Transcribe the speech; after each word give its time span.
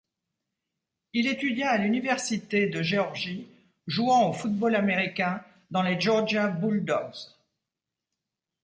Il 1.13 1.27
étudia 1.27 1.69
à 1.69 1.77
l'Université 1.77 2.65
de 2.65 2.81
Géorgie, 2.81 3.47
jouant 3.85 4.29
au 4.31 4.33
football 4.33 4.73
américain 4.75 5.45
dans 5.69 5.83
les 5.83 6.01
Georgia 6.01 6.47
Bulldogs. 6.47 7.29